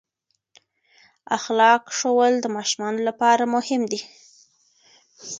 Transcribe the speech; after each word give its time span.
اخلاق 1.37 1.83
ښوول 1.97 2.33
د 2.41 2.45
ماشومانو 2.55 2.99
لپاره 3.09 3.43
مهم 3.55 3.81
دي. 3.91 3.99